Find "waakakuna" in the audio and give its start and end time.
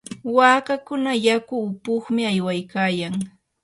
0.35-1.11